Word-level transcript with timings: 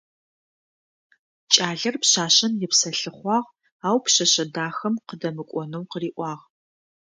Кӏалэр 1.53 1.95
пшъашъэм 2.01 2.53
епсэлъыхъуагъ, 2.65 3.49
ау 3.87 3.97
пшъэшъэ 4.03 4.45
дахэм 4.53 4.95
къыдэмыкӏонэу 5.07 5.85
къыриӏуагъ. 5.91 6.43